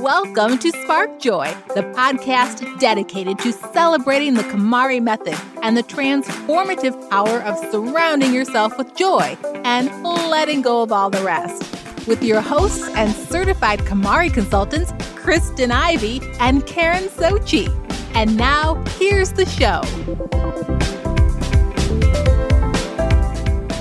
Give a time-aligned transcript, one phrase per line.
[0.00, 7.10] Welcome to Spark Joy, the podcast dedicated to celebrating the KonMari method and the transformative
[7.10, 11.62] power of surrounding yourself with joy and letting go of all the rest.
[12.06, 17.68] With your hosts and certified KonMari consultants, Kristen Ivy and Karen Sochi.
[18.14, 19.82] And now, here's the show.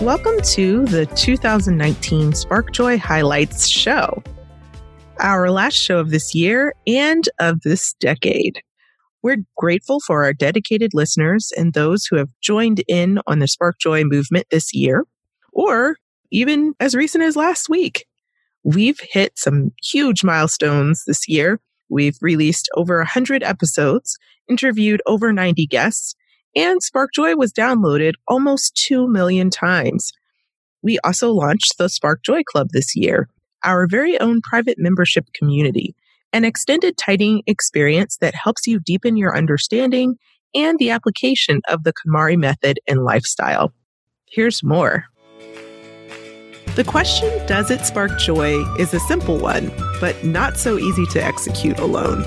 [0.01, 4.23] Welcome to the 2019 Spark Joy Highlights show
[5.19, 8.61] our last show of this year and of this decade.
[9.21, 13.75] We're grateful for our dedicated listeners and those who have joined in on the Spark
[13.77, 15.03] Joy movement this year,
[15.51, 15.97] or
[16.31, 18.05] even as recent as last week.
[18.63, 21.59] We've hit some huge milestones this year.
[21.89, 24.17] We've released over 100 episodes,
[24.49, 26.15] interviewed over 90 guests,
[26.55, 30.11] and Spark Joy was downloaded almost 2 million times.
[30.81, 33.29] We also launched the Spark Joy Club this year,
[33.63, 35.95] our very own private membership community,
[36.31, 40.15] an extended tidying experience that helps you deepen your understanding
[40.55, 43.73] and the application of the KonMari method and lifestyle.
[44.25, 45.05] Here's more.
[46.75, 48.63] The question, Does it spark joy?
[48.77, 52.23] is a simple one, but not so easy to execute alone.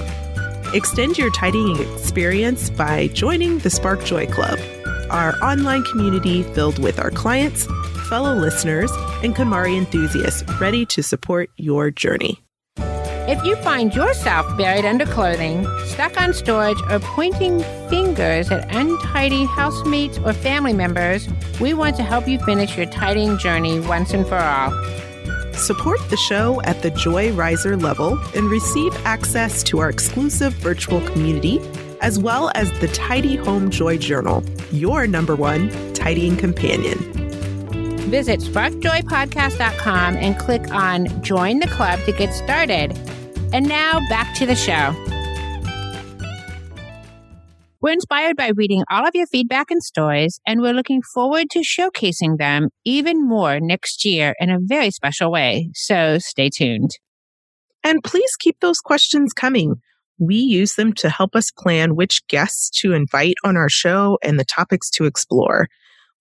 [0.75, 4.59] Extend your tidying experience by joining the Spark Joy Club,
[5.11, 7.67] our online community filled with our clients
[8.09, 8.91] fellow listeners
[9.23, 12.43] and KonMari enthusiasts ready to support your journey.
[12.79, 19.45] If you find yourself buried under clothing, stuck on storage, or pointing fingers at untidy
[19.45, 21.29] housemates or family members,
[21.61, 24.73] we want to help you finish your tidying journey once and for all.
[25.55, 31.01] Support the show at the Joy Riser level and receive access to our exclusive virtual
[31.09, 31.61] community,
[32.01, 36.99] as well as the Tidy Home Joy Journal, your number one tidying companion.
[38.11, 42.99] Visit sparkjoypodcast.com and click on Join the Club to get started.
[43.53, 45.12] And now back to the show.
[47.83, 51.65] We're inspired by reading all of your feedback and stories, and we're looking forward to
[51.65, 55.69] showcasing them even more next year in a very special way.
[55.75, 56.93] So stay tuned.
[57.83, 59.75] And please keep those questions coming.
[60.21, 64.39] We use them to help us plan which guests to invite on our show and
[64.39, 65.67] the topics to explore.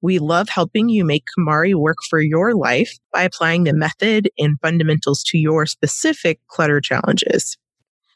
[0.02, 4.58] We love helping you make KonMari work for your life by applying the method and
[4.64, 7.56] fundamentals to your specific clutter challenges.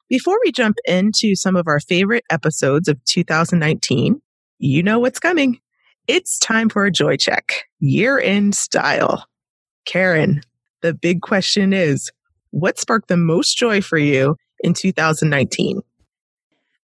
[0.07, 4.21] Before we jump into some of our favorite episodes of 2019,
[4.59, 5.59] you know what's coming.
[6.07, 9.25] It's time for a joy check, year end style.
[9.85, 10.41] Karen,
[10.81, 12.11] the big question is
[12.51, 15.81] what sparked the most joy for you in 2019?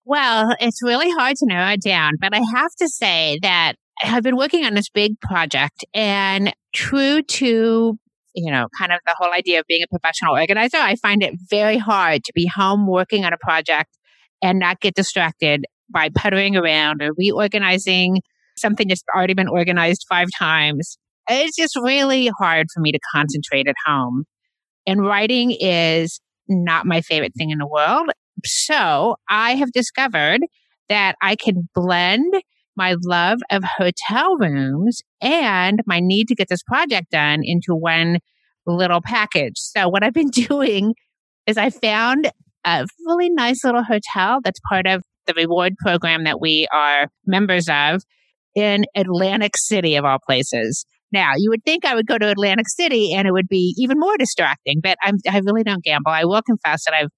[0.04, 3.74] Well, it's really hard to narrow it down, but I have to say that
[4.04, 8.00] I've been working on this big project and true to,
[8.34, 11.36] you know, kind of the whole idea of being a professional organizer, I find it
[11.50, 13.90] very hard to be home working on a project
[14.42, 18.22] and not get distracted by puttering around or reorganizing
[18.58, 20.98] something that's already been organized five times.
[21.30, 24.26] It's just really hard for me to concentrate at home.
[24.88, 28.10] And writing is not my favorite thing in the world.
[28.44, 30.42] So I have discovered
[30.90, 32.34] that I can blend
[32.82, 38.18] my love of hotel rooms and my need to get this project done into one
[38.66, 39.54] little package.
[39.58, 40.96] So what I've been doing
[41.46, 42.32] is I found
[42.66, 47.68] a really nice little hotel that's part of the reward program that we are members
[47.70, 48.02] of
[48.56, 50.84] in Atlantic City of all places.
[51.12, 54.00] Now, you would think I would go to Atlantic City and it would be even
[54.00, 56.12] more distracting, but I'm, I really don't gamble.
[56.12, 57.12] I will confess that I've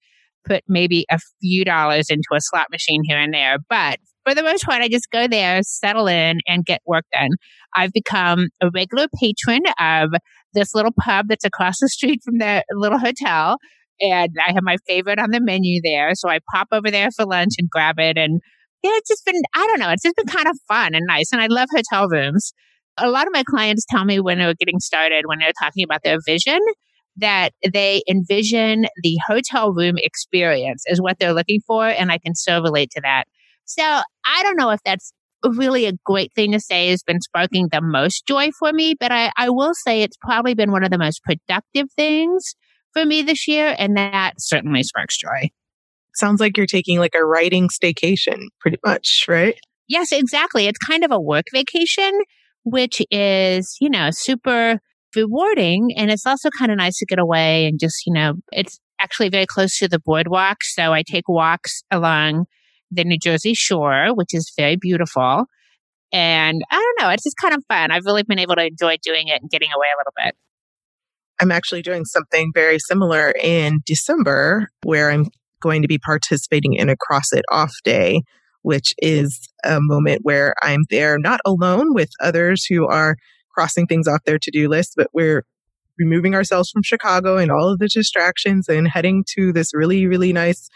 [0.44, 4.42] put maybe a few dollars into a slot machine here and there, but for the
[4.42, 7.30] most part, I just go there, settle in, and get work done.
[7.76, 10.10] I've become a regular patron of
[10.54, 13.58] this little pub that's across the street from the little hotel.
[14.00, 16.12] And I have my favorite on the menu there.
[16.14, 18.16] So I pop over there for lunch and grab it.
[18.16, 18.40] And
[18.82, 21.32] yeah, it's just been, I don't know, it's just been kind of fun and nice.
[21.32, 22.52] And I love hotel rooms.
[22.98, 26.02] A lot of my clients tell me when they're getting started, when they're talking about
[26.04, 26.60] their vision,
[27.16, 31.86] that they envision the hotel room experience is what they're looking for.
[31.86, 33.24] And I can so relate to that.
[33.64, 35.12] So I don't know if that's
[35.44, 39.12] really a great thing to say has been sparking the most joy for me, but
[39.12, 42.54] I, I will say it's probably been one of the most productive things
[42.92, 43.74] for me this year.
[43.78, 45.50] And that certainly sparks joy.
[46.14, 49.58] Sounds like you're taking like a writing staycation pretty much, right?
[49.88, 50.66] Yes, exactly.
[50.66, 52.22] It's kind of a work vacation,
[52.64, 54.78] which is, you know, super
[55.14, 55.90] rewarding.
[55.96, 59.28] And it's also kind of nice to get away and just, you know, it's actually
[59.28, 60.58] very close to the boardwalk.
[60.62, 62.46] So I take walks along
[62.90, 65.44] the New Jersey shore, which is very beautiful.
[66.12, 67.90] And I don't know, it's just kind of fun.
[67.90, 70.36] I've really been able to enjoy doing it and getting away a little bit.
[71.40, 75.26] I'm actually doing something very similar in December where I'm
[75.60, 78.22] going to be participating in a cross it off day,
[78.62, 83.16] which is a moment where I'm there not alone with others who are
[83.52, 85.44] crossing things off their to do list, but we're
[85.98, 90.32] removing ourselves from Chicago and all of the distractions and heading to this really, really
[90.32, 90.68] nice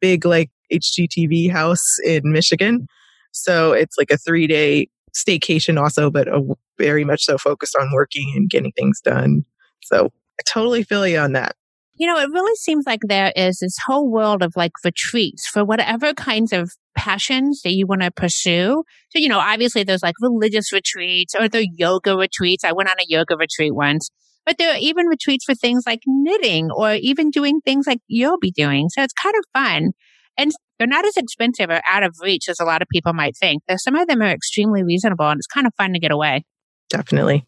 [0.00, 2.86] big like HGTV house in Michigan.
[3.32, 6.42] So it's like a three day staycation also, but a,
[6.78, 9.44] very much so focused on working and getting things done.
[9.82, 11.56] So I totally feel you on that.
[11.96, 15.64] You know, it really seems like there is this whole world of like retreats for
[15.64, 18.84] whatever kinds of passions that you want to pursue.
[19.10, 22.62] So, you know, obviously there's like religious retreats or the yoga retreats.
[22.62, 24.10] I went on a yoga retreat once,
[24.46, 28.38] but there are even retreats for things like knitting or even doing things like you'll
[28.38, 28.88] be doing.
[28.90, 29.90] So it's kind of fun.
[30.38, 33.36] And they're not as expensive or out of reach as a lot of people might
[33.36, 33.62] think.
[33.66, 36.44] There's some of them are extremely reasonable and it's kind of fun to get away.
[36.88, 37.44] Definitely.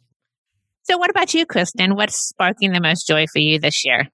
[0.82, 1.94] So what about you, Kristen?
[1.94, 4.08] What's sparking the most joy for you this year?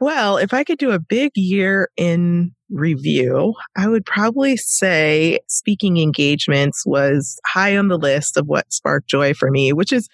[0.00, 5.96] Well, if I could do a big year in review, I would probably say speaking
[5.96, 10.08] engagements was high on the list of what sparked joy for me, which is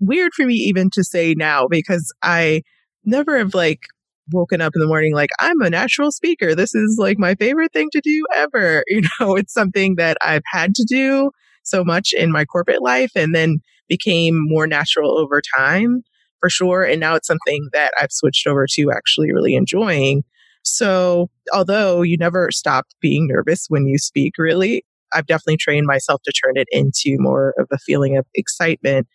[0.00, 2.62] weird for me even to say now because I
[3.04, 3.80] never have like
[4.32, 6.54] woken up in the morning like I'm a natural speaker.
[6.54, 8.82] This is like my favorite thing to do ever.
[8.88, 11.30] You know, it's something that I've had to do
[11.64, 13.58] so much in my corporate life and then
[13.88, 16.02] became more natural over time
[16.40, 16.82] for sure.
[16.84, 20.24] And now it's something that I've switched over to actually really enjoying.
[20.62, 26.20] So, although you never stop being nervous when you speak, really, I've definitely trained myself
[26.24, 29.06] to turn it into more of a feeling of excitement.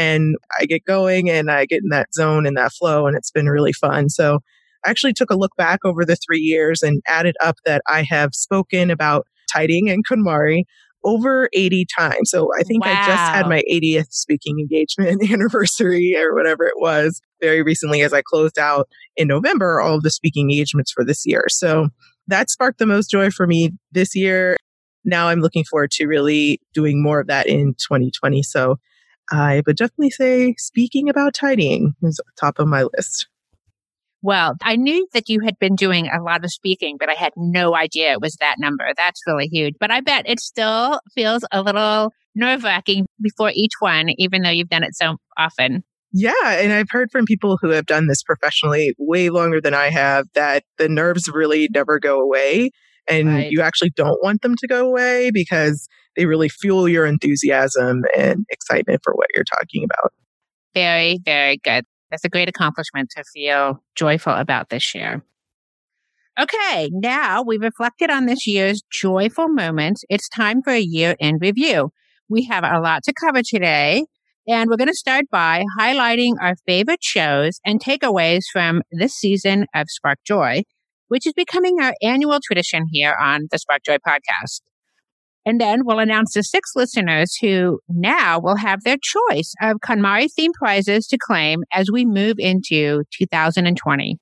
[0.00, 3.30] And I get going and I get in that zone and that flow, and it's
[3.30, 4.08] been really fun.
[4.08, 4.40] So,
[4.84, 8.02] I actually took a look back over the three years and added up that I
[8.08, 10.64] have spoken about tidying and KonMari
[11.04, 12.30] over 80 times.
[12.30, 12.92] So I think wow.
[12.92, 18.12] I just had my 80th speaking engagement anniversary or whatever it was very recently as
[18.12, 21.44] I closed out in November all of the speaking engagements for this year.
[21.48, 21.88] So
[22.26, 24.56] that sparked the most joy for me this year.
[25.04, 28.42] Now I'm looking forward to really doing more of that in 2020.
[28.42, 28.76] So
[29.30, 33.28] I would definitely say speaking about tidying is top of my list.
[34.22, 37.32] Well, I knew that you had been doing a lot of speaking, but I had
[37.36, 38.84] no idea it was that number.
[38.96, 39.76] That's really huge.
[39.80, 44.50] But I bet it still feels a little nerve wracking before each one, even though
[44.50, 45.84] you've done it so often.
[46.12, 46.32] Yeah.
[46.44, 50.26] And I've heard from people who have done this professionally way longer than I have
[50.34, 52.70] that the nerves really never go away.
[53.08, 53.50] And right.
[53.50, 58.44] you actually don't want them to go away because they really fuel your enthusiasm and
[58.50, 60.12] excitement for what you're talking about.
[60.74, 61.84] Very, very good.
[62.10, 65.22] That's a great accomplishment to feel joyful about this year.
[66.38, 70.04] Okay, now we've reflected on this year's joyful moments.
[70.08, 71.90] It's time for a year in review.
[72.28, 74.06] We have a lot to cover today,
[74.48, 79.66] and we're going to start by highlighting our favorite shows and takeaways from this season
[79.74, 80.62] of Spark Joy,
[81.08, 84.60] which is becoming our annual tradition here on the Spark Joy podcast.
[85.46, 90.30] And then we'll announce the six listeners who now will have their choice of KonMari
[90.30, 94.18] theme prizes to claim as we move into 2020.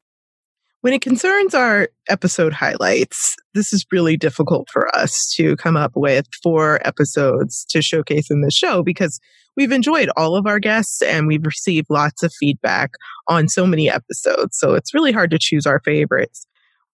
[0.80, 5.90] When it concerns our episode highlights, this is really difficult for us to come up
[5.96, 9.18] with four episodes to showcase in the show because
[9.56, 12.92] we've enjoyed all of our guests and we've received lots of feedback
[13.26, 14.56] on so many episodes.
[14.56, 16.46] So it's really hard to choose our favorites.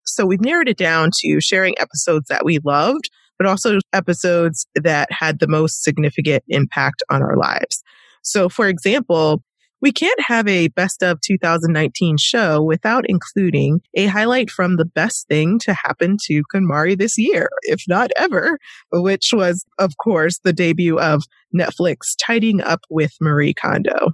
[0.05, 5.11] So we've narrowed it down to sharing episodes that we loved, but also episodes that
[5.11, 7.83] had the most significant impact on our lives.
[8.21, 9.43] So, for example,
[9.83, 15.27] we can't have a best of 2019 show without including a highlight from the best
[15.27, 18.59] thing to happen to KonMari this year, if not ever,
[18.93, 21.23] which was, of course, the debut of
[21.53, 24.13] Netflix Tidying Up with Marie Kondo.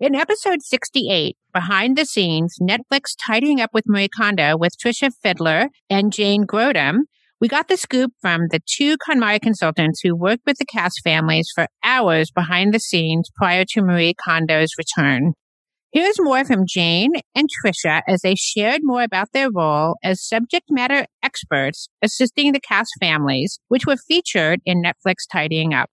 [0.00, 5.68] In episode 68, behind the scenes, Netflix Tidying Up with Marie Kondo with Trisha Fiedler
[5.88, 7.04] and Jane Grodin,
[7.44, 11.46] we got the scoop from the two KonMari consultants who worked with the cast families
[11.54, 15.34] for hours behind the scenes prior to Marie Kondo's return.
[15.92, 20.68] Here's more from Jane and Trisha as they shared more about their role as subject
[20.70, 25.90] matter experts assisting the cast families, which were featured in Netflix Tidying Up.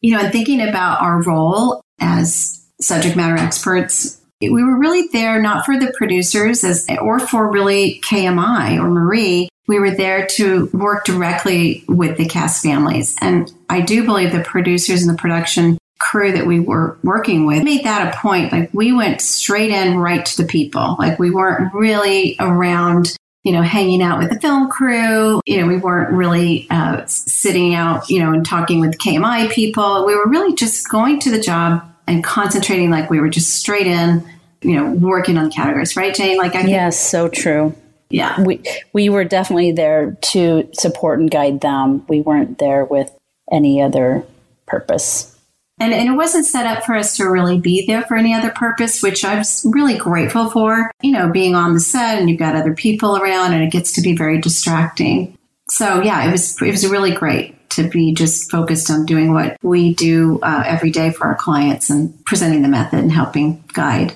[0.00, 5.40] You know, and thinking about our role as subject matter experts, we were really there
[5.40, 10.66] not for the producers as, or for really KMI or Marie, we were there to
[10.72, 13.16] work directly with the cast families.
[13.20, 17.64] And I do believe the producers and the production crew that we were working with
[17.64, 18.52] made that a point.
[18.52, 20.96] Like we went straight in right to the people.
[20.98, 25.40] Like we weren't really around, you know, hanging out with the film crew.
[25.44, 30.06] You know, we weren't really uh, sitting out, you know, and talking with KMI people.
[30.06, 33.86] We were really just going to the job and concentrating like we were just straight
[33.86, 34.26] in
[34.62, 36.36] you know, working on the categories, right, Jane?
[36.36, 37.74] Like, I think, yes, so true.
[38.10, 38.62] Yeah, we
[38.92, 42.06] we were definitely there to support and guide them.
[42.08, 43.10] We weren't there with
[43.52, 44.24] any other
[44.66, 45.34] purpose.
[45.80, 48.50] And, and it wasn't set up for us to really be there for any other
[48.50, 50.90] purpose, which I'm really grateful for.
[51.02, 53.92] You know, being on the set and you've got other people around and it gets
[53.92, 55.36] to be very distracting.
[55.68, 59.56] So yeah, it was it was really great to be just focused on doing what
[59.62, 64.14] we do uh, every day for our clients and presenting the method and helping guide.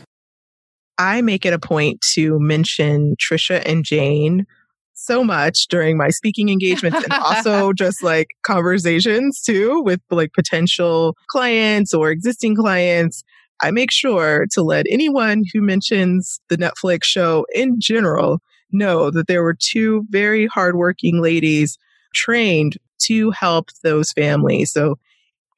[0.99, 4.47] I make it a point to mention Trisha and Jane
[4.95, 11.17] so much during my speaking engagements and also just like conversations too with like potential
[11.29, 13.25] clients or existing clients.
[13.61, 18.41] I make sure to let anyone who mentions the Netflix show in general
[18.71, 21.79] know that there were two very hardworking ladies
[22.15, 24.73] trained to help those families.
[24.73, 24.97] So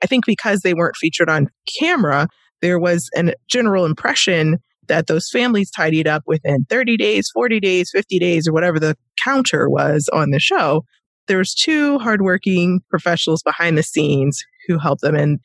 [0.02, 1.48] I think because they weren't featured on
[1.78, 2.28] camera,
[2.60, 4.58] there was a general impression
[4.88, 8.96] that those families tidied up within 30 days, 40 days, 50 days, or whatever the
[9.22, 10.84] counter was on the show.
[11.26, 15.14] There was two hardworking professionals behind the scenes who helped them.
[15.14, 15.40] And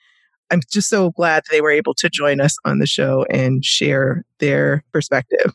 [0.52, 4.24] I'm just so glad they were able to join us on the show and share
[4.40, 5.54] their perspective.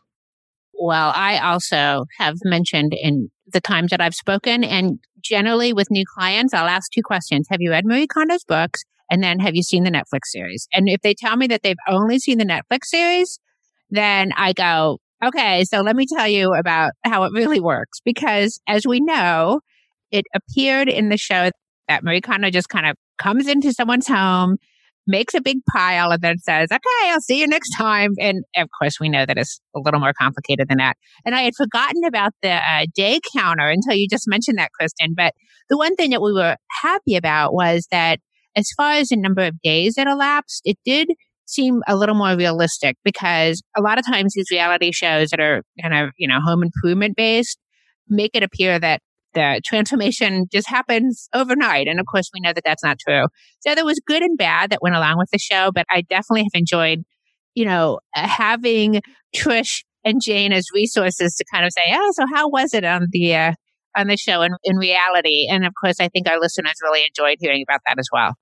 [0.72, 6.04] Well, I also have mentioned in the times that I've spoken and generally with new
[6.14, 7.46] clients, I'll ask two questions.
[7.50, 8.84] Have you read Marie Kondo's books?
[9.10, 10.66] And then have you seen the Netflix series?
[10.72, 13.38] And if they tell me that they've only seen the Netflix series,
[13.90, 18.00] then I go, okay, so let me tell you about how it really works.
[18.04, 19.60] Because as we know,
[20.10, 21.50] it appeared in the show
[21.88, 24.56] that Marie Kondo just kind of comes into someone's home,
[25.06, 28.12] makes a big pile, and then says, okay, I'll see you next time.
[28.18, 30.96] And of course, we know that it's a little more complicated than that.
[31.25, 35.14] And I had forgotten about the uh, day counter until you just mentioned that, Kristen.
[35.16, 35.34] But
[35.68, 38.20] the one thing that we were happy about was that
[38.56, 41.08] as far as the number of days that elapsed, it did
[41.46, 45.62] seem a little more realistic because a lot of times these reality shows that are
[45.82, 47.58] kind of, you know, home improvement based
[48.08, 49.00] make it appear that
[49.34, 51.86] the transformation just happens overnight.
[51.86, 53.26] And of course, we know that that's not true.
[53.60, 56.42] So there was good and bad that went along with the show, but I definitely
[56.42, 57.02] have enjoyed,
[57.54, 59.02] you know, having
[59.34, 63.08] Trish and Jane as resources to kind of say, oh, so how was it on
[63.10, 63.52] the, uh,
[63.96, 65.46] on the show in, in reality?
[65.50, 68.34] And of course, I think our listeners really enjoyed hearing about that as well.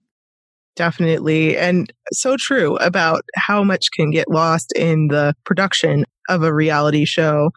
[0.75, 1.57] Definitely.
[1.57, 7.05] And so true about how much can get lost in the production of a reality
[7.05, 7.51] show.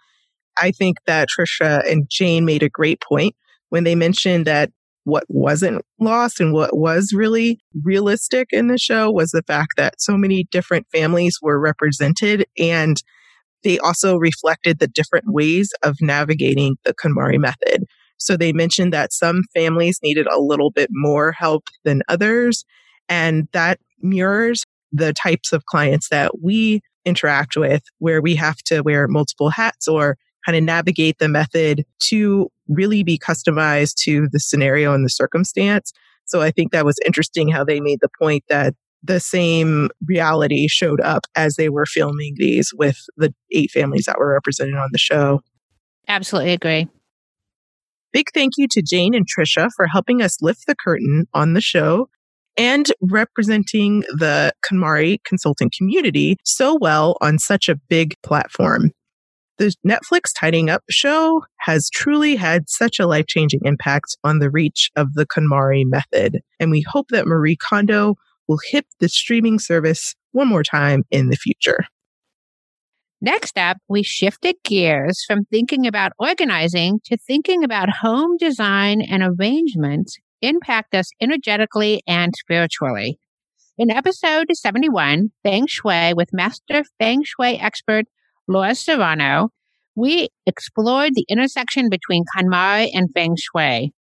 [0.57, 3.35] I think that Trisha and Jane made a great point
[3.69, 4.71] when they mentioned that
[5.03, 10.01] what wasn't lost and what was really realistic in the show was the fact that
[10.01, 13.03] so many different families were represented and
[13.63, 17.85] they also reflected the different ways of navigating the KonMari method.
[18.17, 22.63] So they mentioned that some families needed a little bit more help than others.
[23.09, 28.81] And that mirrors the types of clients that we interact with, where we have to
[28.81, 34.39] wear multiple hats or kind of navigate the method to really be customized to the
[34.39, 35.91] scenario and the circumstance.
[36.25, 38.73] So I think that was interesting how they made the point that
[39.03, 44.17] the same reality showed up as they were filming these with the eight families that
[44.17, 45.41] were represented on the show.
[46.07, 46.87] Absolutely agree.
[48.11, 51.61] Big thank you to Jane and Trisha for helping us lift the curtain on the
[51.61, 52.07] show
[52.57, 58.91] and representing the KonMari consulting community so well on such a big platform.
[59.57, 64.49] The Netflix Tidying Up show has truly had such a life changing impact on the
[64.49, 66.41] reach of the KonMari method.
[66.59, 68.15] And we hope that Marie Kondo
[68.49, 71.85] will hit the streaming service one more time in the future.
[73.21, 79.23] Next up, we shifted gears from thinking about organizing to thinking about home design and
[79.23, 83.17] arrangement impact us energetically and spiritually.
[83.77, 88.05] In episode 71, Feng Shui with Master Feng Shui expert
[88.47, 89.49] Laura Cerrano,
[89.95, 93.93] we explored the intersection between KonMari and Feng Shui,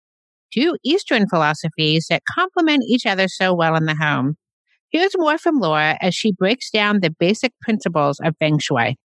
[0.53, 4.35] two Eastern philosophies that complement each other so well in the home.
[4.89, 8.97] Here's more from Laura as she breaks down the basic principles of Feng Shui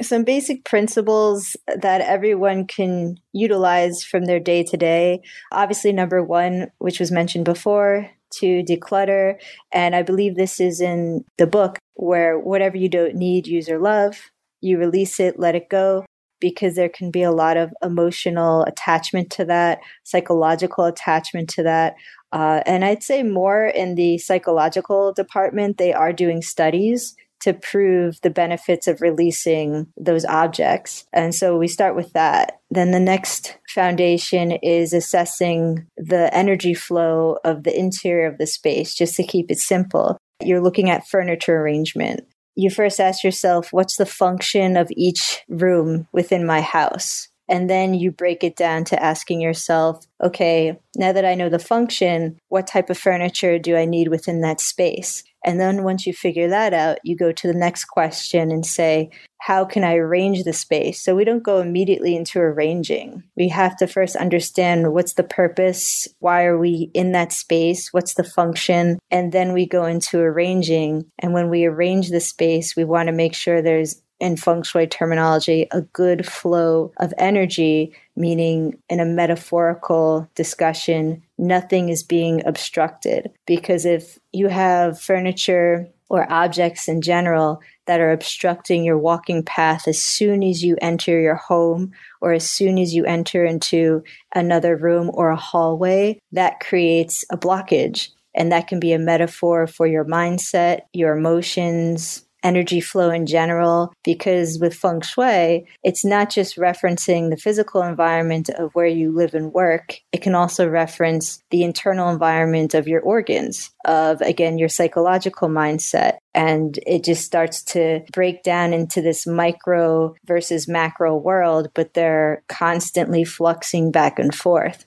[0.00, 5.20] some basic principles that everyone can utilize from their day to day.
[5.50, 9.34] Obviously, number one, which was mentioned before, to declutter.
[9.72, 13.78] And I believe this is in the book where whatever you don't need, use or
[13.78, 14.30] love,
[14.62, 16.06] you release it, let it go,
[16.40, 21.94] because there can be a lot of emotional attachment to that, psychological attachment to that.
[22.32, 28.20] Uh, and I'd say more in the psychological department, they are doing studies to prove
[28.22, 31.04] the benefits of releasing those objects.
[31.12, 32.60] And so we start with that.
[32.70, 38.94] Then the next foundation is assessing the energy flow of the interior of the space,
[38.94, 40.16] just to keep it simple.
[40.40, 42.26] You're looking at furniture arrangement.
[42.54, 47.28] You first ask yourself, what's the function of each room within my house?
[47.48, 51.58] And then you break it down to asking yourself, okay, now that I know the
[51.58, 55.24] function, what type of furniture do I need within that space?
[55.44, 59.10] And then once you figure that out, you go to the next question and say,
[59.38, 61.02] how can I arrange the space?
[61.02, 63.24] So we don't go immediately into arranging.
[63.36, 66.06] We have to first understand what's the purpose?
[66.20, 67.92] Why are we in that space?
[67.92, 69.00] What's the function?
[69.10, 71.10] And then we go into arranging.
[71.18, 74.86] And when we arrange the space, we want to make sure there's in feng shui
[74.86, 83.32] terminology, a good flow of energy, meaning in a metaphorical discussion, nothing is being obstructed.
[83.46, 89.88] Because if you have furniture or objects in general that are obstructing your walking path
[89.88, 94.04] as soon as you enter your home or as soon as you enter into
[94.36, 98.10] another room or a hallway, that creates a blockage.
[98.36, 103.92] And that can be a metaphor for your mindset, your emotions, energy flow in general
[104.04, 109.34] because with feng shui, it's not just referencing the physical environment of where you live
[109.34, 114.68] and work, it can also reference the internal environment of your organs, of again, your
[114.68, 116.18] psychological mindset.
[116.34, 122.42] And it just starts to break down into this micro versus macro world, but they're
[122.48, 124.86] constantly fluxing back and forth.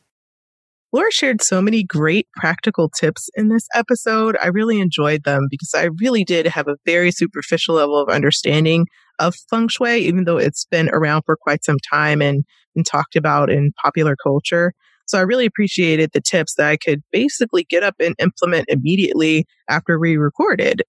[0.95, 4.37] Laura shared so many great practical tips in this episode.
[4.41, 8.85] I really enjoyed them because I really did have a very superficial level of understanding
[9.19, 13.17] of feng shui, even though it's been around for quite some time and been talked
[13.17, 14.71] about in popular culture.
[15.05, 19.43] So I really appreciated the tips that I could basically get up and implement immediately
[19.69, 20.81] after we recorded.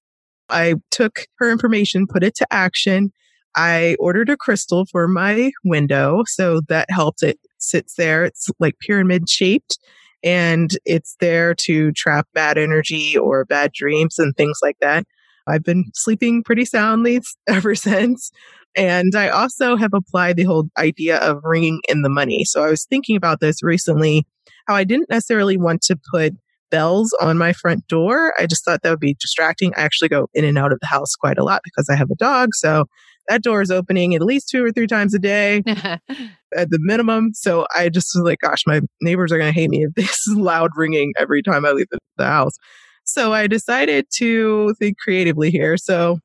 [0.49, 3.11] I took her information, put it to action.
[3.57, 6.23] I ordered a crystal for my window.
[6.29, 8.25] So that helped it sits there.
[8.25, 9.79] It's like pyramid shaped
[10.23, 15.05] and it's there to trap bad energy or bad dreams and things like that.
[15.47, 18.31] I've been sleeping pretty soundly ever since.
[18.77, 22.45] And I also have applied the whole idea of ringing in the money.
[22.45, 24.27] So I was thinking about this recently,
[24.67, 26.35] how I didn't necessarily want to put
[26.71, 28.35] bells on my front door.
[28.39, 29.73] I just thought that would be distracting.
[29.77, 32.11] I actually go in and out of the house quite a lot because I have
[32.11, 32.51] a dog.
[32.55, 32.87] So
[33.29, 37.31] that door is opening at least two or three times a day at the minimum.
[37.35, 40.27] So I just was like, gosh, my neighbors are going to hate me if this
[40.27, 41.87] is loud ringing every time I leave
[42.17, 42.57] the house.
[43.05, 45.77] So I decided to think creatively here.
[45.77, 46.19] So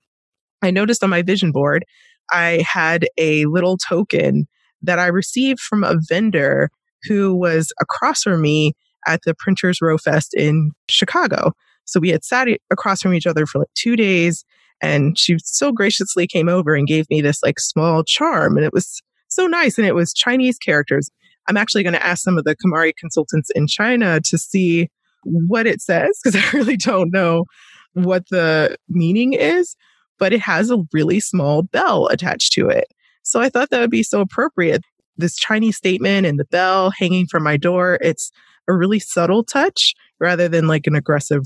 [0.62, 1.86] I noticed on my vision board,
[2.32, 4.48] I had a little token
[4.82, 6.70] that I received from a vendor
[7.04, 8.74] who was across from me
[9.08, 11.54] at the Printers Row Fest in Chicago.
[11.86, 14.46] So we had sat across from each other for like two days
[14.82, 18.58] and she so graciously came over and gave me this like small charm.
[18.58, 19.78] And it was so nice.
[19.78, 21.10] And it was Chinese characters.
[21.48, 24.90] I'm actually going to ask some of the KonMari consultants in China to see
[25.24, 27.46] what it says because I really don't know
[27.94, 29.76] what the meaning is,
[30.18, 32.88] but it has a really small bell attached to it.
[33.24, 34.84] So I thought that would be so appropriate.
[35.18, 38.32] This Chinese statement and the bell hanging from my door, it's
[38.68, 41.44] a really subtle touch rather than like an aggressive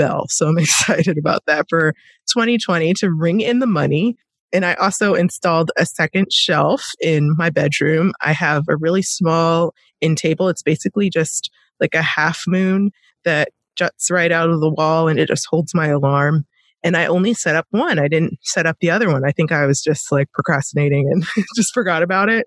[0.00, 0.26] bell.
[0.28, 1.92] So I'm excited about that for
[2.32, 4.16] 2020 to ring in the money.
[4.52, 8.12] And I also installed a second shelf in my bedroom.
[8.22, 10.48] I have a really small end table.
[10.48, 12.90] It's basically just like a half moon
[13.24, 16.46] that juts right out of the wall and it just holds my alarm.
[16.82, 17.98] And I only set up one.
[17.98, 19.22] I didn't set up the other one.
[19.24, 21.24] I think I was just like procrastinating and
[21.56, 22.46] just forgot about it.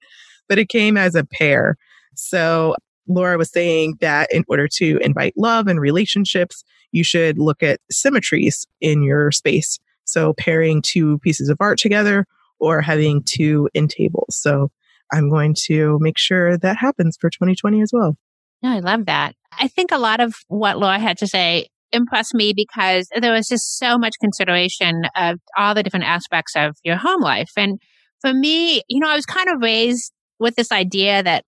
[0.50, 1.78] But it came as a pair.
[2.16, 2.76] So
[3.08, 7.80] Laura was saying that in order to invite love and relationships, you should look at
[7.92, 9.80] symmetries in your space.
[10.06, 12.26] So pairing two pieces of art together
[12.60, 14.36] or having two end tables.
[14.36, 14.72] So
[15.12, 18.18] I'm going to make sure that happens for 2020 as well.
[18.62, 19.36] No, I love that.
[19.60, 23.48] I think a lot of what Laura had to say impressed me because there was
[23.48, 27.52] just so much consideration of all the different aspects of your home life.
[27.58, 27.80] And
[28.22, 31.46] for me, you know, I was kind of raised with this idea that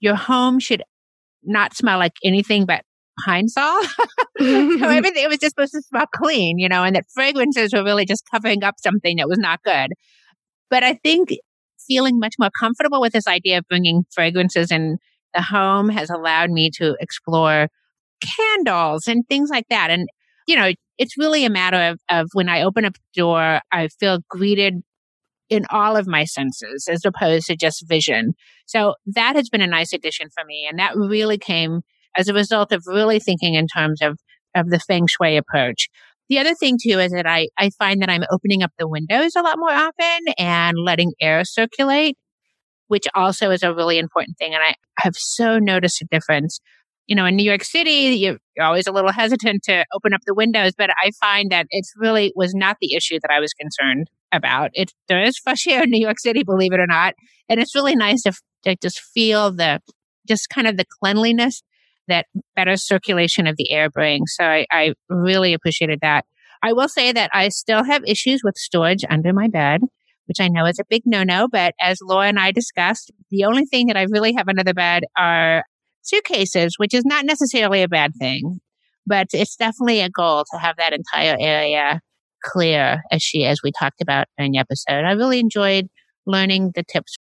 [0.00, 0.82] your home should
[1.42, 2.82] not smell like anything but
[3.24, 3.82] Pine-Sol.
[3.84, 3.90] so
[4.40, 4.82] mm-hmm.
[4.82, 8.04] everything it was just supposed to smell clean, you know, and that fragrances were really
[8.04, 9.92] just covering up something that was not good.
[10.70, 11.30] But I think
[11.86, 14.98] feeling much more comfortable with this idea of bringing fragrances in
[15.34, 17.68] the home has allowed me to explore
[18.36, 19.90] candles and things like that.
[19.90, 20.08] And,
[20.46, 23.88] you know, it's really a matter of, of when I open up the door, I
[23.88, 24.82] feel greeted
[25.50, 28.34] in all of my senses as opposed to just vision.
[28.66, 30.66] So that has been a nice addition for me.
[30.68, 31.82] And that really came
[32.16, 34.18] as a result of really thinking in terms of,
[34.54, 35.88] of the feng shui approach.
[36.28, 39.32] The other thing too is that I, I find that I'm opening up the windows
[39.36, 42.16] a lot more often and letting air circulate,
[42.88, 44.54] which also is a really important thing.
[44.54, 46.60] And I have so noticed a difference
[47.06, 50.34] you know, in New York City, you're always a little hesitant to open up the
[50.34, 54.08] windows, but I find that it's really was not the issue that I was concerned
[54.34, 54.70] about.
[54.74, 57.14] It there is fresh air in New York City, believe it or not,
[57.48, 58.32] and it's really nice to,
[58.64, 59.80] to just feel the
[60.26, 61.62] just kind of the cleanliness
[62.08, 64.34] that better circulation of the air brings.
[64.36, 66.24] So I, I really appreciated that.
[66.62, 69.82] I will say that I still have issues with storage under my bed,
[70.26, 71.48] which I know is a big no-no.
[71.48, 74.74] But as Laura and I discussed, the only thing that I really have under the
[74.74, 75.64] bed are
[76.02, 78.60] suitcases, which is not necessarily a bad thing,
[79.06, 82.00] but it's definitely a goal to have that entire area
[82.44, 85.04] clear as she, as we talked about in the episode.
[85.04, 85.88] I really enjoyed
[86.26, 87.16] learning the tips.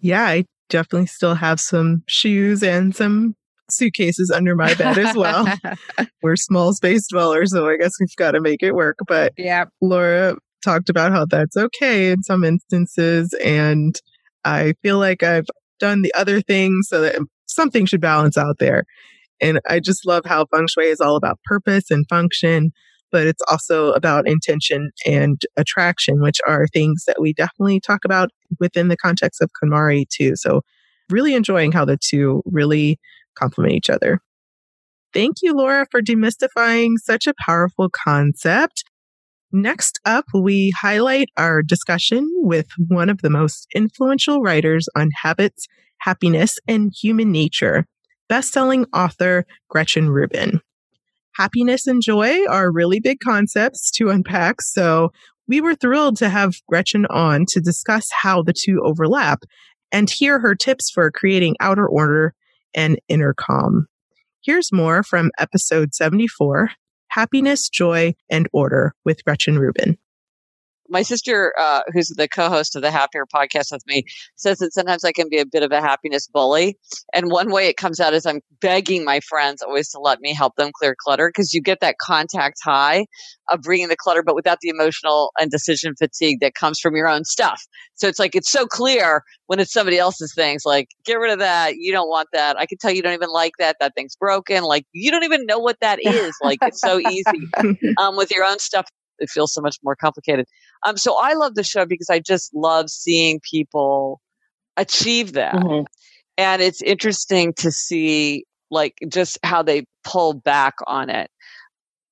[0.00, 3.34] Yeah, I definitely still have some shoes and some
[3.70, 5.46] suitcases under my bed as well.
[6.22, 8.98] We're small space dwellers, so I guess we've got to make it work.
[9.06, 13.34] But yeah, Laura talked about how that's okay in some instances.
[13.44, 14.00] And
[14.44, 15.46] I feel like I've
[15.78, 17.16] done the other things so that
[17.46, 18.84] something should balance out there.
[19.40, 22.72] And I just love how feng shui is all about purpose and function,
[23.10, 28.30] but it's also about intention and attraction, which are things that we definitely talk about
[28.60, 30.36] within the context of KonMari too.
[30.36, 30.62] So
[31.10, 32.98] really enjoying how the two really
[33.34, 34.20] complement each other.
[35.14, 38.84] Thank you, Laura, for demystifying such a powerful concept.
[39.50, 45.66] Next up, we highlight our discussion with one of the most influential writers on habits
[46.00, 47.86] happiness, and human nature,
[48.28, 50.60] best-selling author Gretchen Rubin.
[51.38, 55.12] Happiness and joy are really big concepts to unpack, so
[55.46, 59.44] we were thrilled to have Gretchen on to discuss how the two overlap
[59.92, 62.34] and hear her tips for creating outer order
[62.74, 63.86] and inner calm.
[64.42, 66.72] Here's more from episode 74
[67.06, 69.96] Happiness, Joy, and Order with Gretchen Rubin
[70.88, 74.04] my sister, uh, who's the co-host of the Happier podcast with me,
[74.36, 76.76] says that sometimes I can be a bit of a happiness bully.
[77.14, 80.34] And one way it comes out is I'm begging my friends always to let me
[80.34, 83.06] help them clear clutter because you get that contact high
[83.50, 87.08] of bringing the clutter, but without the emotional and decision fatigue that comes from your
[87.08, 87.62] own stuff.
[87.94, 90.62] So it's like it's so clear when it's somebody else's things.
[90.64, 91.76] Like get rid of that.
[91.76, 92.58] You don't want that.
[92.58, 93.76] I can tell you don't even like that.
[93.80, 94.62] That thing's broken.
[94.64, 96.34] Like you don't even know what that is.
[96.42, 97.48] Like it's so easy
[97.98, 98.86] um, with your own stuff
[99.18, 100.46] it feels so much more complicated.
[100.86, 104.20] Um, so I love the show because I just love seeing people
[104.76, 105.54] achieve that.
[105.54, 105.84] Mm-hmm.
[106.36, 111.30] And it's interesting to see like just how they pull back on it.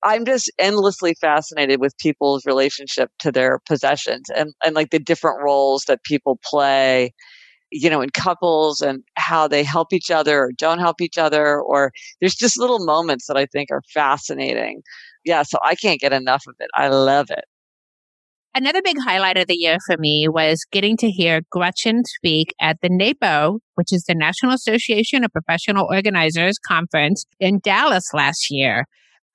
[0.03, 5.41] I'm just endlessly fascinated with people's relationship to their possessions and, and like the different
[5.41, 7.13] roles that people play,
[7.71, 11.59] you know, in couples and how they help each other or don't help each other.
[11.59, 14.81] Or there's just little moments that I think are fascinating
[15.27, 16.69] yeah, so I can't get enough of it.
[16.73, 17.43] I love it.
[18.55, 22.77] Another big highlight of the year for me was getting to hear Gretchen speak at
[22.81, 28.85] the NAPO, which is the National Association of Professional Organizers conference in Dallas last year.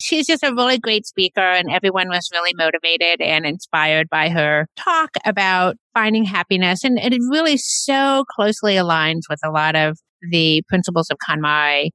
[0.00, 4.66] She's just a really great speaker and everyone was really motivated and inspired by her
[4.76, 6.82] talk about finding happiness.
[6.82, 9.96] And, it really so closely aligns with a lot of
[10.32, 11.90] the principles of KonMari.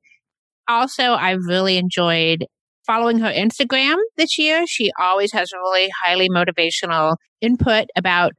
[0.70, 2.46] Also, I really enjoyed
[2.88, 4.66] following her Instagram this year.
[4.66, 8.32] She always has really highly motivational input about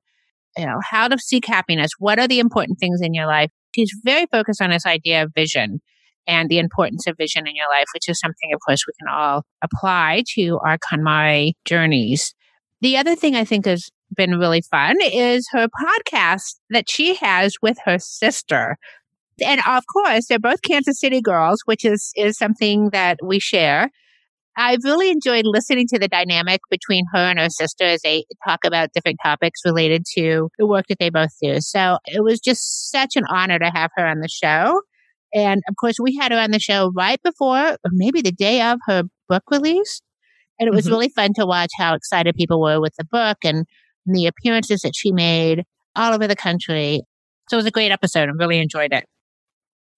[0.56, 1.90] you know how to seek happiness.
[1.98, 3.50] What are the important things in your life?
[3.74, 5.80] She's very focused on this idea of vision
[6.26, 9.12] and the importance of vision in your life, which is something, of course, we can
[9.12, 12.34] all apply to our KonMari journeys.
[12.80, 17.54] The other thing I think has been really fun is her podcast that she has
[17.62, 18.76] with her sister.
[19.44, 23.90] And of course, they're both Kansas City girls, which is, is something that we share.
[24.58, 28.64] I've really enjoyed listening to the dynamic between her and her sister as they talk
[28.66, 31.60] about different topics related to the work that they both do.
[31.60, 34.80] So it was just such an honor to have her on the show.
[35.32, 38.60] And of course, we had her on the show right before, or maybe the day
[38.62, 40.02] of her book release.
[40.58, 40.94] And it was mm-hmm.
[40.94, 43.64] really fun to watch how excited people were with the book and
[44.06, 45.62] the appearances that she made
[45.94, 47.02] all over the country.
[47.48, 48.28] So it was a great episode.
[48.28, 49.04] I really enjoyed it.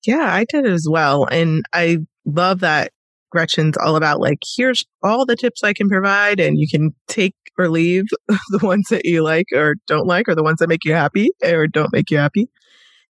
[0.06, 1.24] Yeah, I did as well.
[1.24, 2.90] And I love that
[3.30, 7.34] Gretchen's all about like, here's all the tips I can provide, and you can take
[7.58, 10.84] or leave the ones that you like or don't like, or the ones that make
[10.84, 12.48] you happy or don't make you happy.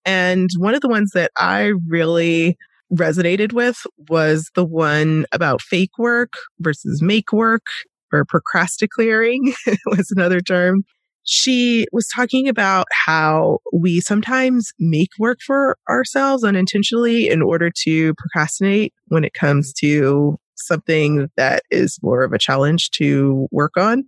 [0.05, 2.57] And one of the ones that I really
[2.93, 7.67] resonated with was the one about fake work versus make work
[8.13, 9.53] or procrastinating
[9.87, 10.85] was another term
[11.27, 18.15] she was talking about how we sometimes make work for ourselves unintentionally in order to
[18.15, 24.05] procrastinate when it comes to something that is more of a challenge to work on.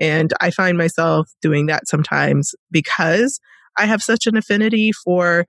[0.00, 3.38] And I find myself doing that sometimes because
[3.78, 5.46] I have such an affinity for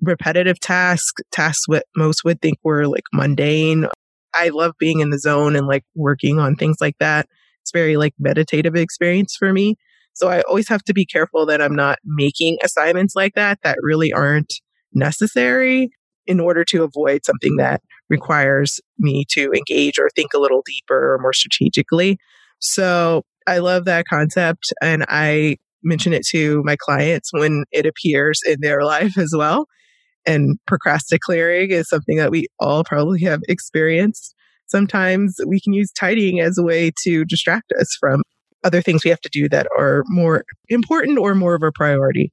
[0.00, 3.86] repetitive tasks, tasks what most would think were like mundane.
[4.34, 7.28] I love being in the zone and like working on things like that.
[7.62, 9.76] It's very like meditative experience for me.
[10.18, 13.78] So I always have to be careful that I'm not making assignments like that that
[13.82, 14.52] really aren't
[14.92, 15.90] necessary
[16.26, 21.14] in order to avoid something that requires me to engage or think a little deeper
[21.14, 22.18] or more strategically.
[22.58, 28.40] So I love that concept and I mention it to my clients when it appears
[28.44, 29.66] in their life as well.
[30.26, 34.34] And procrastinating is something that we all probably have experienced.
[34.66, 38.22] Sometimes we can use tidying as a way to distract us from
[38.64, 42.32] other things we have to do that are more important or more of a priority.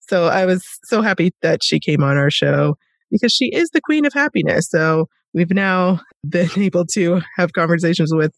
[0.00, 2.76] So I was so happy that she came on our show
[3.10, 4.68] because she is the queen of happiness.
[4.68, 8.32] So we've now been able to have conversations with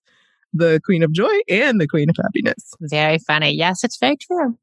[0.52, 2.72] the queen of joy and the queen of happiness.
[2.80, 3.50] Very funny.
[3.50, 4.56] Yes, it's very true.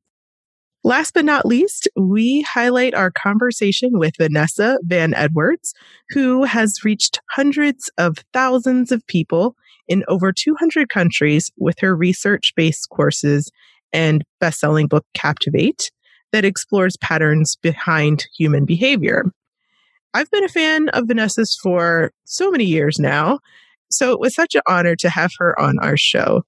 [0.84, 5.76] Last but not least, we highlight our conversation with Vanessa Van Edwards,
[6.10, 9.56] who has reached hundreds of thousands of people
[9.92, 13.52] in over 200 countries with her research based courses
[13.92, 15.92] and best selling book Captivate
[16.32, 19.26] that explores patterns behind human behavior.
[20.14, 23.40] I've been a fan of Vanessa's for so many years now,
[23.90, 26.44] so it was such an honor to have her on our show.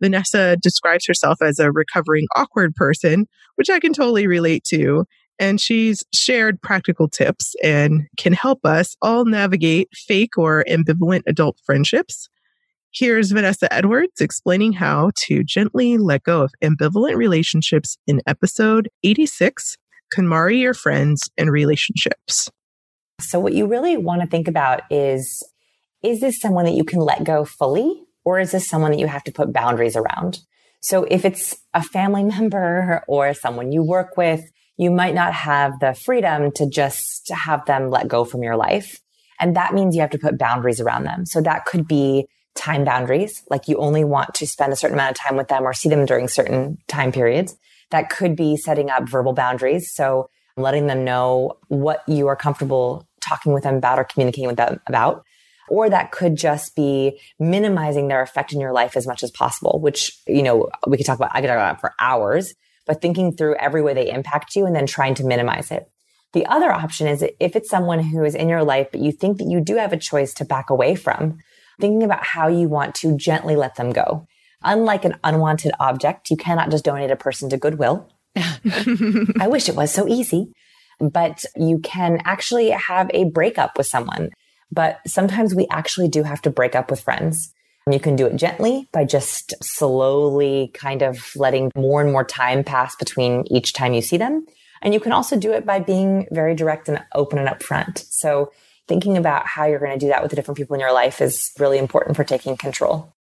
[0.00, 5.06] Vanessa describes herself as a recovering awkward person, which I can totally relate to.
[5.40, 11.58] And she's shared practical tips and can help us all navigate fake or ambivalent adult
[11.64, 12.28] friendships.
[12.98, 19.76] Here's Vanessa Edwards explaining how to gently let go of ambivalent relationships in episode 86
[20.16, 22.50] KonMari Your Friends and Relationships.
[23.20, 25.42] So, what you really want to think about is
[26.02, 28.02] is this someone that you can let go fully?
[28.24, 30.40] Or is this someone that you have to put boundaries around?
[30.80, 34.42] So if it's a family member or someone you work with,
[34.78, 39.00] you might not have the freedom to just have them let go from your life.
[39.38, 41.26] And that means you have to put boundaries around them.
[41.26, 45.12] So that could be time boundaries, like you only want to spend a certain amount
[45.12, 47.56] of time with them or see them during certain time periods.
[47.90, 49.92] That could be setting up verbal boundaries.
[49.92, 54.56] So letting them know what you are comfortable talking with them about or communicating with
[54.56, 55.24] them about
[55.68, 59.80] or that could just be minimizing their effect in your life as much as possible,
[59.80, 62.54] which, you know, we could talk about, I could talk about for hours,
[62.86, 65.90] but thinking through every way they impact you and then trying to minimize it.
[66.32, 69.38] The other option is if it's someone who is in your life, but you think
[69.38, 71.38] that you do have a choice to back away from,
[71.80, 74.26] thinking about how you want to gently let them go.
[74.62, 78.08] Unlike an unwanted object, you cannot just donate a person to Goodwill.
[78.36, 80.52] I wish it was so easy,
[80.98, 84.30] but you can actually have a breakup with someone.
[84.72, 87.52] But sometimes we actually do have to break up with friends.
[87.88, 92.64] You can do it gently by just slowly kind of letting more and more time
[92.64, 94.44] pass between each time you see them.
[94.82, 98.04] And you can also do it by being very direct and open and upfront.
[98.10, 98.50] So
[98.88, 101.20] thinking about how you're going to do that with the different people in your life
[101.20, 103.12] is really important for taking control.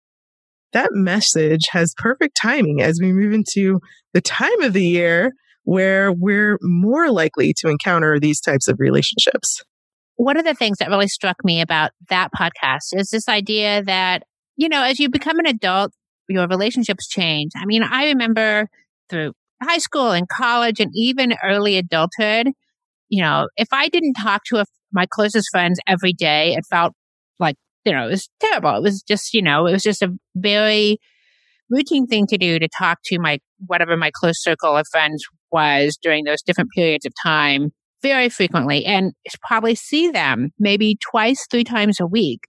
[0.72, 3.80] That message has perfect timing as we move into
[4.12, 9.62] the time of the year where we're more likely to encounter these types of relationships
[10.16, 14.24] one of the things that really struck me about that podcast is this idea that,
[14.56, 15.92] you know, as you become an adult,
[16.28, 17.52] your relationships change.
[17.56, 18.68] I mean, I remember
[19.10, 22.48] through high school and college and even early adulthood,
[23.08, 24.64] you know, if I didn't talk to a,
[24.94, 26.94] my closest friends every day, it felt
[27.38, 28.74] like, you know, it was terrible.
[28.76, 30.98] It was just, you know, it was just a very
[31.68, 35.98] routine thing to do to talk to my, whatever my close circle of friends was
[36.00, 37.70] during those different periods of time
[38.02, 42.40] very frequently and probably see them maybe twice, three times a week.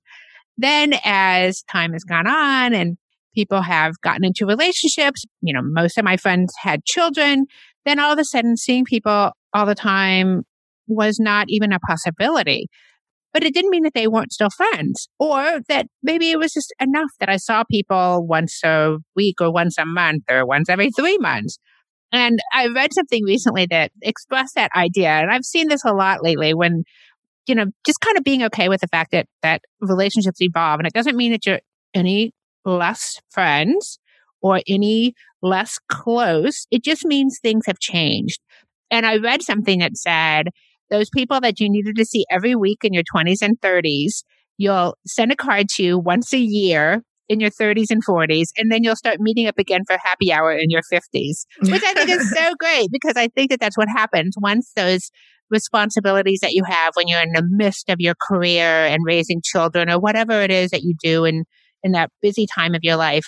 [0.57, 2.97] Then as time has gone on and
[3.33, 7.45] people have gotten into relationships, you know, most of my friends had children,
[7.85, 10.43] then all of a sudden seeing people all the time
[10.87, 12.67] was not even a possibility.
[13.33, 16.73] But it didn't mean that they weren't still friends or that maybe it was just
[16.79, 20.89] enough that I saw people once a week or once a month or once every
[20.89, 21.57] three months.
[22.13, 25.09] And I read something recently that expressed that idea.
[25.09, 26.83] And I've seen this a lot lately when,
[27.45, 30.79] you know, just kind of being okay with the fact that, that relationships evolve.
[30.79, 31.59] And it doesn't mean that you're
[31.93, 32.31] any
[32.63, 33.99] less friends
[34.41, 36.67] or any less close.
[36.71, 38.39] It just means things have changed.
[38.91, 40.49] And I read something that said
[40.89, 44.23] those people that you needed to see every week in your 20s and 30s,
[44.57, 48.83] you'll send a card to once a year in your 30s and 40s, and then
[48.83, 52.29] you'll start meeting up again for happy hour in your 50s, which I think is
[52.35, 55.09] so great because I think that that's what happens once those
[55.49, 59.89] responsibilities that you have when you're in the midst of your career and raising children
[59.89, 61.45] or whatever it is that you do in,
[61.83, 63.25] in that busy time of your life.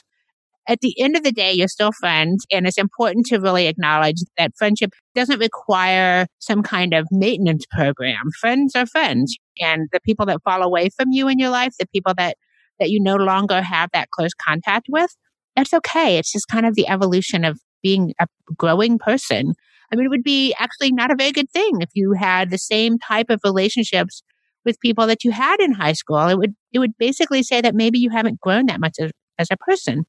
[0.68, 2.46] At the end of the day, you're still friends.
[2.52, 8.30] And it's important to really acknowledge that friendship doesn't require some kind of maintenance program.
[8.40, 9.36] Friends are friends.
[9.60, 12.36] And the people that fall away from you in your life, the people that,
[12.80, 15.16] that you no longer have that close contact with,
[15.56, 16.18] that's okay.
[16.18, 18.28] It's just kind of the evolution of being a
[18.58, 19.54] growing person.
[19.92, 22.58] I mean, it would be actually not a very good thing if you had the
[22.58, 24.22] same type of relationships
[24.66, 26.28] with people that you had in high school.
[26.28, 29.48] It would it would basically say that maybe you haven't grown that much as, as
[29.50, 30.06] a person.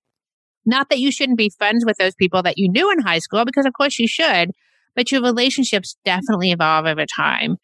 [0.69, 3.47] Not that you shouldn't be friends with those people that you knew in high school,
[3.47, 4.51] because of course you should,
[4.95, 7.57] but your relationships definitely evolve over time.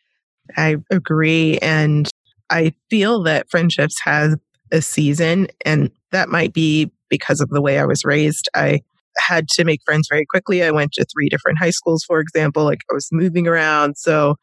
[0.57, 1.59] I agree.
[1.59, 2.09] And
[2.49, 4.39] I feel that friendships have
[4.73, 8.49] a season, and that might be because of the way I was raised.
[8.55, 8.81] I
[9.19, 10.63] had to make friends very quickly.
[10.63, 12.65] I went to three different high schools, for example.
[12.65, 13.99] Like I was moving around.
[13.99, 14.37] So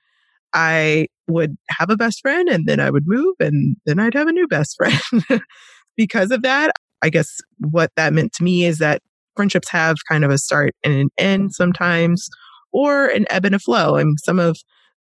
[0.54, 4.28] I would have a best friend and then I would move and then I'd have
[4.28, 5.41] a new best friend.
[5.97, 6.71] because of that,
[7.02, 9.02] I guess what that meant to me is that
[9.36, 12.30] friendships have kind of a start and an end sometimes,
[12.72, 13.96] or an ebb and a flow.
[13.96, 14.58] Mean, some of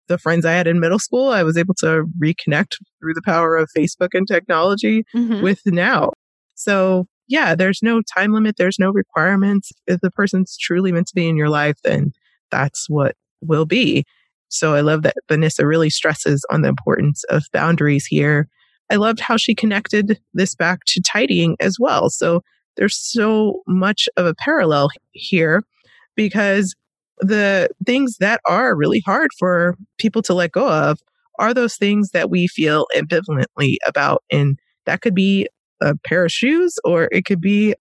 [0.09, 3.57] the friends I had in middle school, I was able to reconnect through the power
[3.57, 5.43] of Facebook and technology mm-hmm.
[5.43, 6.11] with now.
[6.55, 9.73] So, yeah, there's no time limit, there's no requirements.
[9.87, 12.13] If the person's truly meant to be in your life, then
[12.51, 14.05] that's what will be.
[14.49, 18.49] So, I love that Vanessa really stresses on the importance of boundaries here
[18.91, 22.11] I loved how she connected this back to tidying as well.
[22.11, 22.43] So
[22.77, 25.63] there's so much of a parallel here
[26.17, 26.75] because
[27.19, 30.99] the things that are really hard for people to let go of
[31.39, 34.23] are those things that we feel ambivalently about.
[34.31, 35.49] And that could be
[35.81, 37.75] a pair of shoes or it could be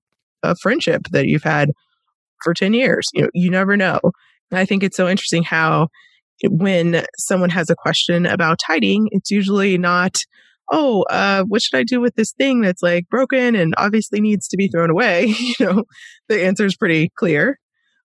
[0.44, 1.72] a friendship that you've had
[2.44, 3.10] for 10 years.
[3.14, 4.00] You know, you never know.
[4.52, 5.88] I think it's so interesting how
[6.48, 10.18] when someone has a question about tidying, it's usually not,
[10.74, 14.48] oh, uh, what should I do with this thing that's like broken and obviously needs
[14.48, 15.26] to be thrown away?
[15.40, 15.84] you know,
[16.28, 17.60] the answer is pretty clear.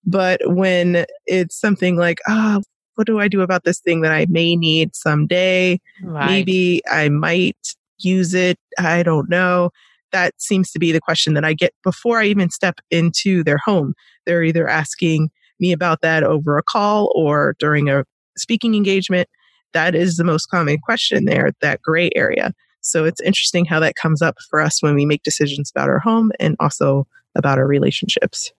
[0.05, 2.63] But when it's something like, ah, oh,
[2.95, 5.81] what do I do about this thing that I may need someday?
[6.03, 6.27] Right.
[6.27, 7.57] Maybe I might
[7.99, 8.59] use it.
[8.79, 9.71] I don't know.
[10.13, 13.59] That seems to be the question that I get before I even step into their
[13.65, 13.95] home.
[14.27, 18.05] They're either asking me about that over a call or during a
[18.37, 19.29] speaking engagement
[19.73, 22.53] that is the most common question there, that gray area.
[22.81, 25.99] So it's interesting how that comes up for us when we make decisions about our
[25.99, 28.53] home and also about our relationships.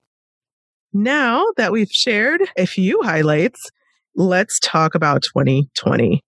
[0.93, 3.69] Now that we've shared a few highlights,
[4.15, 6.21] let's talk about 2020.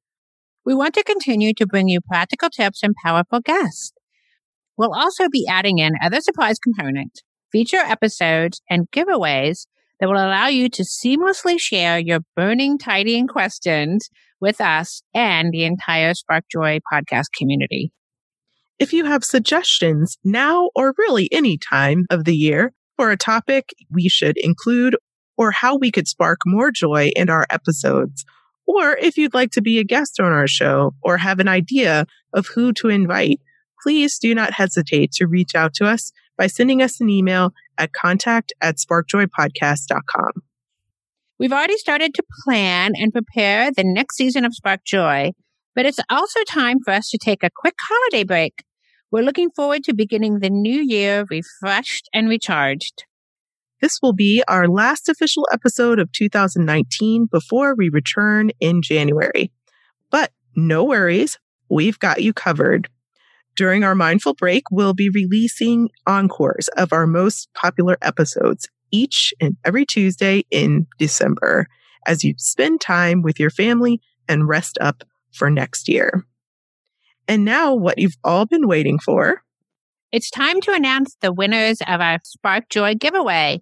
[0.66, 3.94] We want to continue to bring you practical tips and powerful guests.
[4.78, 9.66] We'll also be adding in other surprise components, feature episodes, and giveaways
[10.00, 14.10] that will allow you to seamlessly share your burning tidying questions
[14.42, 17.92] with us and the entire Spark Joy podcast community.
[18.80, 23.70] If you have suggestions now or really any time of the year for a topic
[23.92, 24.96] we should include
[25.38, 28.26] or how we could spark more joy in our episodes,
[28.66, 32.06] or if you'd like to be a guest on our show or have an idea
[32.34, 33.40] of who to invite,
[33.84, 37.94] please do not hesitate to reach out to us by sending us an email at
[37.94, 40.32] contact at sparkjoypodcast.com.
[41.42, 45.32] We've already started to plan and prepare the next season of Spark Joy,
[45.74, 48.64] but it's also time for us to take a quick holiday break.
[49.12, 53.06] We're looking forward to beginning the new year refreshed and recharged.
[53.82, 59.52] This will be our last official episode of 2019 before we return in January.
[60.12, 62.88] But no worries, we've got you covered.
[63.56, 69.56] During our mindful break, we'll be releasing encores of our most popular episodes each and
[69.66, 71.68] every Tuesday in December
[72.06, 76.26] as you spend time with your family and rest up for next year.
[77.28, 79.44] And now, what you've all been waiting for.
[80.12, 83.62] It's time to announce the winners of our Spark Joy giveaway.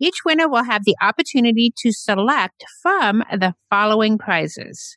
[0.00, 4.96] Each winner will have the opportunity to select from the following prizes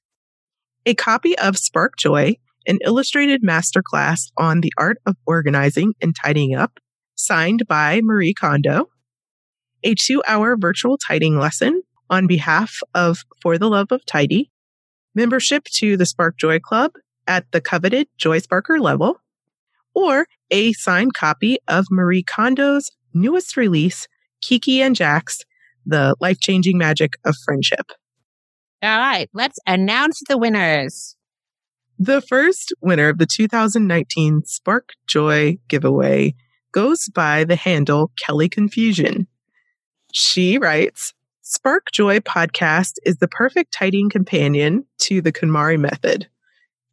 [0.88, 2.36] a copy of Spark Joy,
[2.66, 6.80] an illustrated masterclass on the art of organizing and tidying up,
[7.16, 8.88] signed by Marie Kondo,
[9.84, 14.52] a two hour virtual tidying lesson on behalf of For the Love of Tidy,
[15.16, 16.92] membership to the Spark Joy Club
[17.28, 19.20] at the coveted Joy Sparker level,
[19.94, 24.08] or a signed copy of Marie Kondo's newest release,
[24.42, 25.40] Kiki and Jax,
[25.86, 27.92] The Life Changing Magic of Friendship.
[28.84, 31.16] All right, let's announce the winners.
[32.00, 36.36] The first winner of the 2019 Spark Joy giveaway
[36.72, 39.28] goes by the handle Kelly Confusion.
[40.12, 46.28] She writes, Spark Joy podcast is the perfect tidying companion to the KonMari method.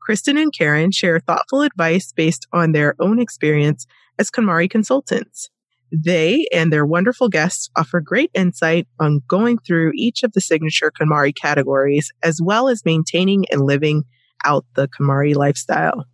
[0.00, 3.86] Kristen and Karen share thoughtful advice based on their own experience
[4.18, 5.50] as KonMari consultants.
[5.90, 10.92] They and their wonderful guests offer great insight on going through each of the signature
[11.00, 14.04] KonMari categories, as well as maintaining and living
[14.44, 16.04] out the KonMari lifestyle.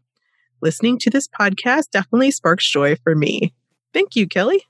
[0.62, 3.55] Listening to this podcast definitely sparks joy for me.
[3.92, 4.64] Thank you, Kelly.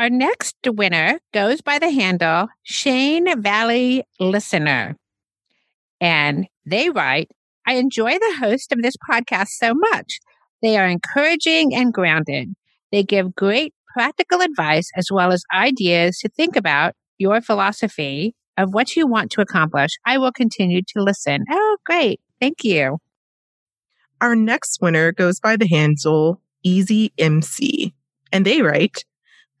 [0.00, 4.96] Our next winner goes by the handle Shane Valley Listener.
[6.00, 7.30] And they write,
[7.66, 10.20] I enjoy the host of this podcast so much.
[10.62, 12.48] They are encouraging and grounded.
[12.90, 18.72] They give great practical advice as well as ideas to think about your philosophy of
[18.72, 19.90] what you want to accomplish.
[20.06, 21.44] I will continue to listen.
[21.50, 22.20] Oh, great.
[22.40, 23.00] Thank you.
[24.22, 27.92] Our next winner goes by the handle Easy MC,
[28.32, 29.04] and they write,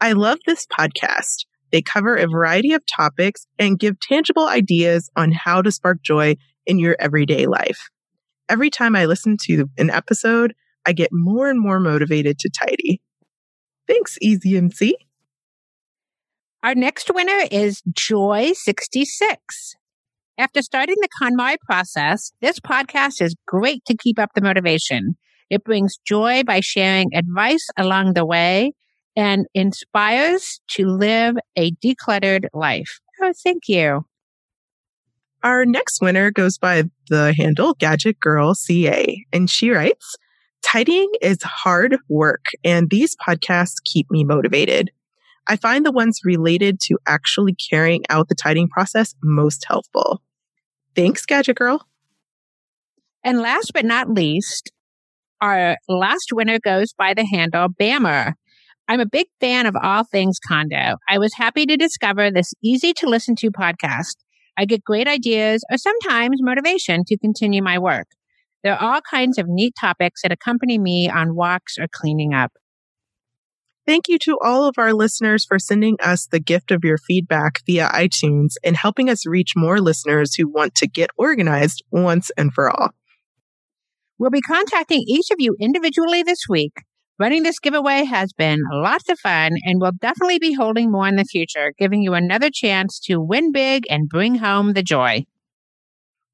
[0.00, 1.44] I love this podcast.
[1.72, 6.36] They cover a variety of topics and give tangible ideas on how to spark joy
[6.66, 7.90] in your everyday life.
[8.48, 10.54] Every time I listen to an episode,
[10.86, 13.00] I get more and more motivated to tidy.
[13.86, 14.92] Thanks, EZMC.
[16.62, 19.36] Our next winner is Joy66.
[20.38, 25.16] After starting the KonMari process, this podcast is great to keep up the motivation.
[25.50, 28.72] It brings joy by sharing advice along the way
[29.20, 33.00] and inspires to live a decluttered life.
[33.20, 34.06] Oh, thank you.
[35.42, 40.16] Our next winner goes by the handle Gadget Girl CA, and she writes,
[40.62, 44.90] Tidying is hard work, and these podcasts keep me motivated.
[45.46, 50.22] I find the ones related to actually carrying out the tidying process most helpful.
[50.96, 51.86] Thanks, Gadget Girl.
[53.22, 54.72] And last but not least,
[55.42, 58.32] our last winner goes by the handle Bammer.
[58.90, 60.96] I'm a big fan of all things Kondo.
[61.08, 64.16] I was happy to discover this easy to listen to podcast.
[64.58, 68.08] I get great ideas or sometimes motivation to continue my work.
[68.64, 72.50] There are all kinds of neat topics that accompany me on walks or cleaning up.
[73.86, 77.60] Thank you to all of our listeners for sending us the gift of your feedback
[77.66, 82.52] via iTunes and helping us reach more listeners who want to get organized once and
[82.52, 82.90] for all.
[84.18, 86.72] We'll be contacting each of you individually this week.
[87.20, 91.16] Running this giveaway has been lots of fun and we'll definitely be holding more in
[91.16, 95.26] the future, giving you another chance to win big and bring home the joy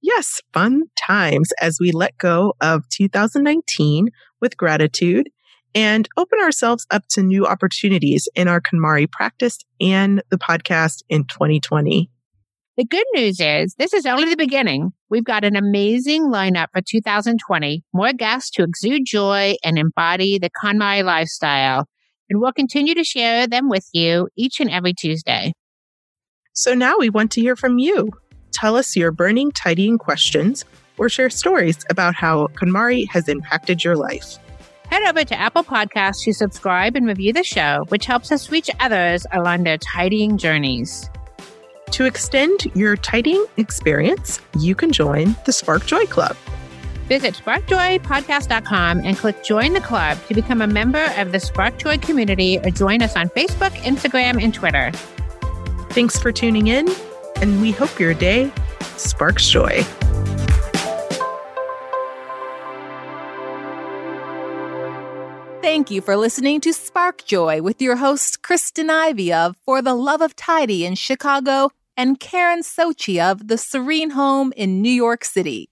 [0.06, 4.08] yes, fun times as we let go of 2019
[4.40, 5.28] with gratitude
[5.74, 11.24] and open ourselves up to new opportunities in our KonMari practice and the podcast in
[11.24, 12.08] 2020.
[12.76, 14.92] The good news is this is only the beginning.
[15.08, 20.50] We've got an amazing lineup for 2020, more guests to exude joy and embody the
[20.62, 21.86] KonMari lifestyle.
[22.28, 25.54] And we'll continue to share them with you each and every Tuesday.
[26.52, 28.10] So now we want to hear from you
[28.52, 30.64] tell us your burning tidying questions,
[30.98, 34.38] or share stories about how KonMari has impacted your life.
[34.88, 38.70] Head over to Apple Podcasts to subscribe and review the show, which helps us reach
[38.80, 41.10] others along their tidying journeys.
[41.92, 46.36] To extend your tidying experience, you can join the Spark Joy Club.
[47.08, 51.98] Visit sparkjoypodcast.com and click Join the Club to become a member of the Spark Joy
[51.98, 54.90] community or join us on Facebook, Instagram, and Twitter.
[55.90, 56.88] Thanks for tuning in
[57.40, 58.52] and we hope your day
[58.96, 59.84] sparks joy.
[65.66, 69.96] Thank you for listening to Spark Joy with your hosts Kristen Ivy of For the
[69.96, 75.24] Love of Tidy in Chicago and Karen Sochi of The Serene Home in New York
[75.24, 75.68] City.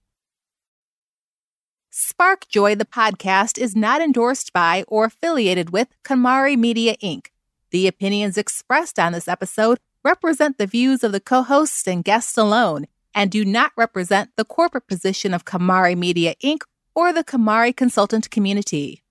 [1.91, 7.27] Spark Joy, the podcast, is not endorsed by or affiliated with KonMari Media Inc.
[7.71, 12.37] The opinions expressed on this episode represent the views of the co hosts and guests
[12.37, 16.63] alone and do not represent the corporate position of KonMari Media Inc.
[16.97, 19.04] or the KonMari consultant community.